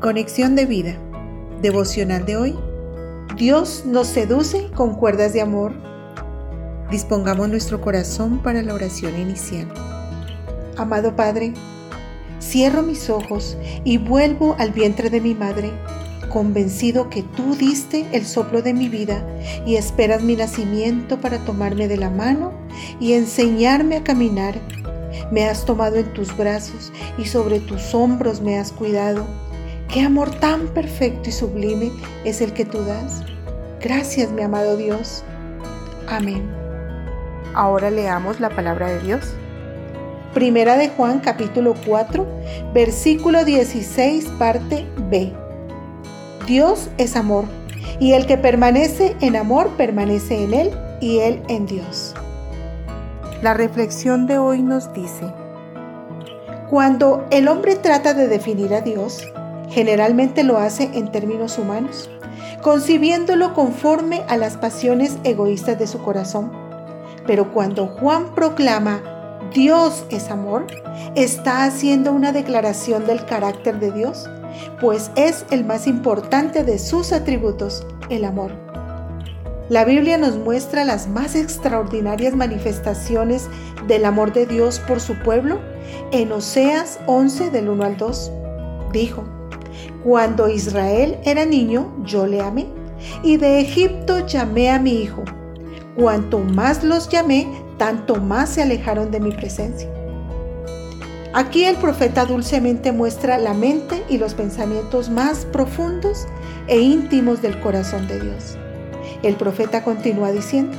[0.00, 0.94] Conexión de vida.
[1.60, 2.58] Devocional de hoy.
[3.36, 5.74] Dios nos seduce con cuerdas de amor.
[6.90, 9.70] Dispongamos nuestro corazón para la oración inicial.
[10.78, 11.52] Amado Padre,
[12.40, 15.70] cierro mis ojos y vuelvo al vientre de mi madre,
[16.30, 19.22] convencido que tú diste el soplo de mi vida
[19.66, 22.52] y esperas mi nacimiento para tomarme de la mano
[23.00, 24.54] y enseñarme a caminar
[25.30, 29.26] me has tomado en tus brazos y sobre tus hombros me has cuidado.
[29.92, 31.90] Qué amor tan perfecto y sublime
[32.24, 33.24] es el que tú das.
[33.80, 35.24] Gracias, mi amado Dios.
[36.08, 36.48] Amén.
[37.54, 39.34] Ahora leamos la palabra de Dios.
[40.32, 42.24] Primera de Juan capítulo 4,
[42.72, 45.32] versículo 16, parte B.
[46.46, 47.46] Dios es amor,
[47.98, 50.70] y el que permanece en amor permanece en él
[51.00, 52.14] y él en Dios.
[53.42, 55.24] La reflexión de hoy nos dice,
[56.68, 59.26] cuando el hombre trata de definir a Dios,
[59.70, 62.10] generalmente lo hace en términos humanos,
[62.62, 66.52] concibiéndolo conforme a las pasiones egoístas de su corazón.
[67.26, 69.02] Pero cuando Juan proclama
[69.54, 70.66] Dios es amor,
[71.14, 74.28] está haciendo una declaración del carácter de Dios,
[74.80, 78.52] pues es el más importante de sus atributos, el amor.
[79.68, 83.48] La Biblia nos muestra las más extraordinarias manifestaciones
[83.86, 85.60] del amor de Dios por su pueblo
[86.10, 88.32] en Oseas 11 del 1 al 2.
[88.92, 89.24] Dijo,
[90.04, 92.66] Cuando Israel era niño, yo le amé,
[93.22, 95.22] y de Egipto llamé a mi hijo.
[95.96, 99.88] Cuanto más los llamé, tanto más se alejaron de mi presencia.
[101.32, 106.26] Aquí el profeta dulcemente muestra la mente y los pensamientos más profundos
[106.66, 108.56] e íntimos del corazón de Dios.
[109.22, 110.76] El profeta continúa diciendo,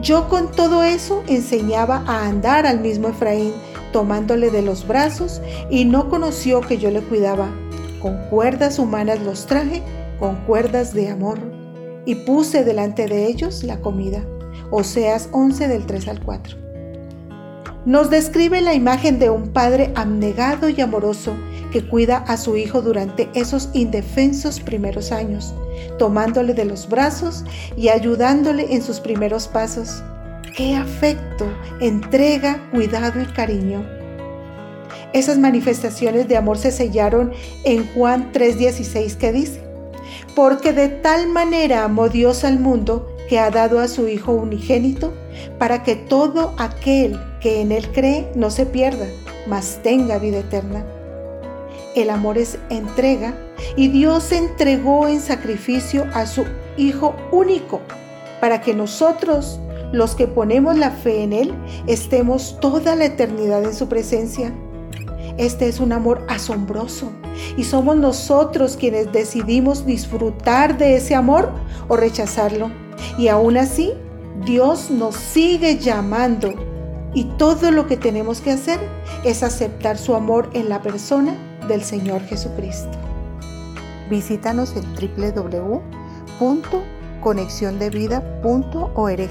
[0.00, 3.52] yo con todo eso enseñaba a andar al mismo Efraín,
[3.92, 5.40] tomándole de los brazos,
[5.70, 7.48] y no conoció que yo le cuidaba.
[8.00, 9.82] Con cuerdas humanas los traje,
[10.18, 11.38] con cuerdas de amor,
[12.04, 14.24] y puse delante de ellos la comida.
[14.70, 16.56] Oseas 11 del 3 al 4.
[17.86, 21.34] Nos describe la imagen de un padre abnegado y amoroso
[21.70, 25.54] que cuida a su hijo durante esos indefensos primeros años,
[25.98, 27.44] tomándole de los brazos
[27.76, 30.02] y ayudándole en sus primeros pasos.
[30.56, 31.46] ¡Qué afecto,
[31.80, 33.95] entrega, cuidado y cariño!
[35.12, 37.32] Esas manifestaciones de amor se sellaron
[37.64, 39.60] en Juan 3:16 que dice,
[40.34, 45.12] porque de tal manera amó Dios al mundo que ha dado a su Hijo unigénito,
[45.58, 49.06] para que todo aquel que en Él cree no se pierda,
[49.46, 50.84] mas tenga vida eterna.
[51.94, 53.34] El amor es entrega
[53.74, 56.44] y Dios entregó en sacrificio a su
[56.76, 57.80] Hijo único
[58.40, 59.58] para que nosotros,
[59.92, 61.54] los que ponemos la fe en Él,
[61.86, 64.52] estemos toda la eternidad en su presencia.
[65.38, 67.10] Este es un amor asombroso
[67.56, 71.50] y somos nosotros quienes decidimos disfrutar de ese amor
[71.88, 72.70] o rechazarlo.
[73.18, 73.92] Y aún así,
[74.44, 76.54] Dios nos sigue llamando
[77.12, 78.80] y todo lo que tenemos que hacer
[79.24, 81.34] es aceptar su amor en la persona
[81.68, 82.96] del Señor Jesucristo.
[84.08, 84.84] Visítanos en
[86.40, 89.30] www.conexiondevida.org.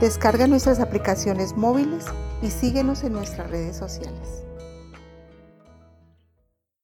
[0.00, 2.06] Descarga nuestras aplicaciones móviles
[2.42, 4.44] y síguenos en nuestras redes sociales.